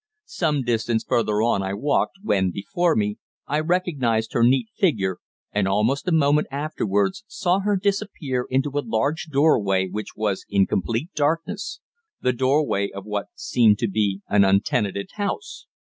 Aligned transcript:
Some 0.25 0.63
distance 0.63 1.03
further 1.03 1.43
on 1.43 1.61
I 1.61 1.75
walked, 1.75 2.15
when, 2.23 2.49
before 2.49 2.95
me, 2.95 3.17
I 3.45 3.59
recognized 3.59 4.33
her 4.33 4.41
neat 4.43 4.69
figure, 4.75 5.17
and 5.51 5.67
almost 5.67 6.07
a 6.07 6.11
moment 6.11 6.47
afterwards 6.49 7.23
saw 7.27 7.59
her 7.59 7.75
disappear 7.75 8.47
into 8.49 8.71
a 8.79 8.83
large 8.83 9.27
doorway 9.27 9.89
which 9.91 10.15
was 10.15 10.43
in 10.49 10.65
complete 10.65 11.11
darkness 11.13 11.81
the 12.19 12.33
doorway 12.33 12.89
of 12.89 13.05
what 13.05 13.27
seemed 13.35 13.77
to 13.77 13.87
be 13.87 14.23
an 14.27 14.43
untenanted 14.43 15.09
house. 15.17 15.67